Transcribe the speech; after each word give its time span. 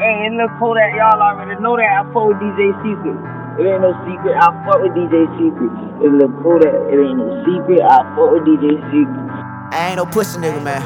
Hey, 0.00 0.24
and 0.24 0.38
look, 0.38 0.48
that 0.48 0.96
y'all 0.96 1.20
already 1.20 1.60
know 1.60 1.76
that 1.76 1.84
I 1.84 2.00
fuck 2.08 2.32
with 2.32 2.40
DJ 2.40 2.72
Secret. 2.80 3.20
It 3.60 3.68
ain't 3.68 3.84
no 3.84 3.92
secret, 4.08 4.32
I 4.32 4.48
fuck 4.64 4.80
with 4.80 4.96
DJ 4.96 5.28
Secret. 5.36 5.68
It 6.00 6.08
look 6.16 6.32
Kodak, 6.40 6.72
it 6.88 6.96
ain't 6.96 7.20
no 7.20 7.28
secret, 7.44 7.84
I 7.84 8.00
fuck 8.16 8.32
with 8.32 8.48
DJ 8.48 8.80
Secret. 8.88 9.28
I 9.76 9.88
ain't 9.88 9.96
no 9.96 10.06
pussy 10.06 10.40
nigga, 10.40 10.64
man. 10.64 10.80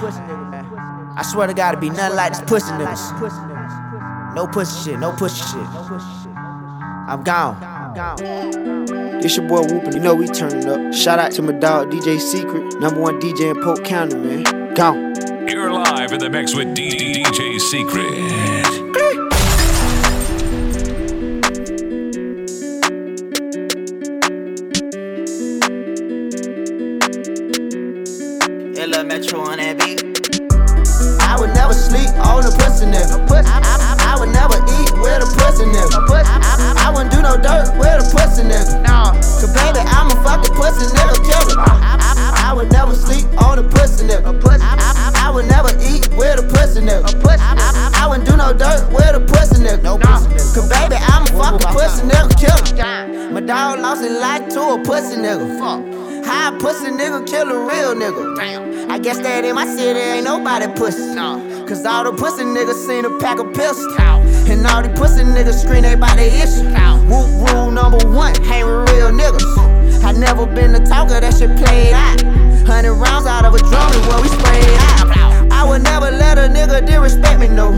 I 1.16 1.23
swear 1.23 1.46
to 1.46 1.55
God, 1.55 1.75
it 1.75 1.80
be 1.80 1.91
nothing 1.91 2.16
like 2.16 2.32
this 2.32 2.43
pussy 2.43 2.73
niggas. 2.73 4.35
No 4.35 4.48
pussy 4.48 4.91
shit, 4.91 4.98
no 4.98 5.12
pussy 5.12 5.45
shit. 5.45 5.69
I'm 7.07 7.23
gone. 7.23 7.55
It's 9.23 9.37
your 9.37 9.46
boy 9.46 9.62
Whoopin', 9.62 9.95
you 9.95 10.01
know 10.01 10.17
we 10.17 10.27
turning 10.27 10.69
up. 10.69 10.93
Shout 10.93 11.21
out 11.21 11.31
to 11.33 11.43
my 11.43 11.53
dog 11.53 11.93
DJ 11.93 12.19
Secret, 12.19 12.81
number 12.81 13.01
one 13.01 13.21
DJ 13.21 13.55
in 13.55 13.62
Polk 13.62 13.85
County, 13.85 14.17
man. 14.17 14.75
Gone. 14.75 15.15
You're 15.46 15.71
live 15.71 16.11
in 16.11 16.19
the 16.19 16.31
mix 16.31 16.57
with 16.57 16.75
DJ 16.75 17.61
Secret. 17.61 18.63
Metro 29.15 29.47
on 29.47 29.62
that 29.62 29.79
beat. 29.79 30.02
I 31.23 31.38
would 31.38 31.55
never 31.55 31.71
sleep 31.71 32.11
on 32.19 32.43
a 32.43 32.51
pussy 32.51 32.83
nigga. 32.91 33.15
I, 33.30 34.19
would 34.19 34.35
never 34.35 34.59
eat 34.59 34.91
with 34.99 35.23
a 35.23 35.29
pussy 35.38 35.71
nigga. 35.71 36.02
I, 36.83 36.91
wouldn't 36.91 37.15
do 37.15 37.23
no 37.23 37.38
dirt 37.38 37.71
with 37.79 37.95
a 37.95 38.07
pussy 38.11 38.43
nigga. 38.43 38.83
No. 38.83 39.15
Cause 39.15 39.55
baby, 39.55 39.87
I'm 39.87 40.11
a 40.11 40.19
fucking 40.27 40.51
pussy 40.59 40.91
nigga 40.99 41.15
killer. 41.23 41.63
I, 41.63 42.51
would 42.57 42.73
never 42.73 42.91
sleep 42.91 43.30
on 43.38 43.61
a 43.61 43.63
pussy 43.63 44.02
nigga. 44.02 44.35
I, 44.35 45.30
would 45.30 45.47
never 45.47 45.71
eat 45.79 46.11
with 46.19 46.43
a 46.43 46.47
pussy 46.51 46.83
nigga. 46.83 47.07
I 47.95 48.09
wouldn't 48.11 48.29
do 48.29 48.37
no 48.37 48.52
dirt 48.52 48.84
dog 53.46 53.80
lost 53.80 54.02
his 54.02 54.18
life 54.18 54.48
to 54.48 54.60
a 54.60 54.82
pussy 54.82 55.16
nigga. 55.16 55.59
Fuck. 55.59 56.24
How 56.24 56.56
a 56.56 56.59
pussy 56.59 56.87
nigga 56.90 57.26
kill 57.26 57.50
a 57.50 57.59
real 57.66 57.95
nigga? 57.95 58.37
Damn. 58.37 58.90
I 58.90 58.98
guess 58.98 59.18
that 59.18 59.45
in 59.45 59.54
my 59.54 59.66
city 59.66 60.00
ain't 60.00 60.24
nobody 60.24 60.66
pussy. 60.74 61.14
No. 61.14 61.40
Cause 61.68 61.84
all 61.84 62.04
the 62.04 62.12
pussy 62.12 62.45
niggas 62.45 62.87
seen 62.87 63.04
a 63.04 63.18
pack 63.18 63.38
of 63.38 63.52
pistols. 63.52 63.96
And 64.48 64.66
all 64.66 64.82
the 64.82 64.88
pussy 64.91 65.25
niggas 65.25 65.62
scream 65.62 65.82
they 65.82 65.94
by 65.94 66.15
the 66.16 66.26
issue. 66.26 66.65
Woop 67.09 67.53
rule 67.53 67.70
number 67.70 68.00
one, 68.09 68.34
hang 68.44 68.65
with 68.65 68.91
real 68.91 69.10
niggas. 69.10 70.04
I 70.04 70.12
never 70.12 70.47
been 70.47 70.72
the 70.72 70.81
talker, 70.81 71.20
that 71.20 71.34
shit 71.34 71.54
played 71.56 71.92
out. 71.92 72.22
Hundred 72.66 72.94
rounds 72.94 73.26
out 73.26 73.44
of 73.44 73.54
a 73.54 73.59
drum 73.59 73.92
is 73.92 74.06
what 74.09 74.22
we 74.22 74.28
sprayed 74.28 74.65
out. 74.97 75.53
I 75.53 75.65
would 75.69 75.82
never 75.82 76.10
let 76.10 76.38
a 76.38 76.48
nigga 76.48 76.87
disrespect 76.87 77.41
me, 77.41 77.48
no. 77.48 77.72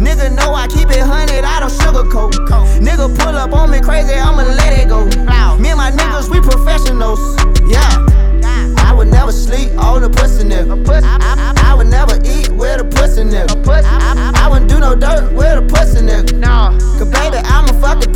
Nigga 0.00 0.34
know 0.34 0.54
I 0.54 0.66
keep 0.68 0.88
it 0.90 1.00
hundred, 1.00 1.44
I 1.44 1.60
don't 1.60 1.72
sugarcoat. 1.72 2.32
Nigga 2.80 3.08
pull 3.18 3.36
up 3.36 3.52
on 3.52 3.70
me 3.70 3.80
crazy, 3.80 4.14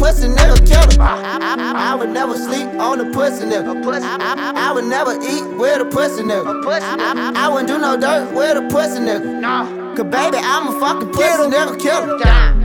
pussy 0.05 0.29
nigga 0.29 0.57
killer. 0.69 1.03
I, 1.03 1.39
I, 1.41 1.93
I 1.93 1.95
would 1.95 2.11
never 2.11 2.37
sleep 2.37 2.69
on 2.79 3.01
a 3.01 3.11
pussy 3.11 3.47
nigga. 3.47 3.73
I, 4.03 4.17
I, 4.21 4.69
I 4.69 4.73
would 4.73 4.85
never 4.85 5.13
eat 5.13 5.47
with 5.57 5.81
a 5.81 5.87
pussy 5.87 6.23
nigga. 6.23 6.63
I, 7.37 7.49
wouldn't 7.49 7.69
do 7.69 7.79
no 7.79 7.97
dirt 7.97 8.35
with 8.35 8.59
a 8.59 8.69
pussy 8.69 9.01
nigga. 9.01 9.41
No. 9.41 9.95
Cause 9.97 10.05
baby, 10.05 10.37
I'm 10.43 10.69
a 10.69 10.79
fucking 10.79 11.11
pussy 11.13 11.49
nigga 11.49 11.81
killer. 11.81 12.64